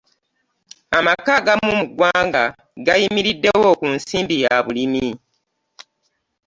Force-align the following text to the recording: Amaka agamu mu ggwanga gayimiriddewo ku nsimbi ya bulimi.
Amaka 0.97 1.31
agamu 1.39 1.67
mu 1.79 1.85
ggwanga 1.89 2.43
gayimiriddewo 2.85 3.69
ku 3.79 3.85
nsimbi 3.95 4.35
ya 4.43 4.55
bulimi. 4.65 5.07